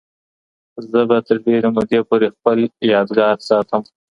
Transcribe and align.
زه 0.89 0.99
به 1.09 1.17
تر 1.27 1.37
ډیرې 1.45 1.69
مودې 1.75 1.99
پورې 2.09 2.27
خپل 2.35 2.59
یادګار 2.93 3.35
ساتم. 3.49 3.81